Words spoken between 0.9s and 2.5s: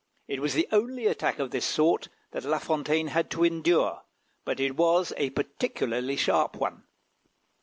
attack of this sort that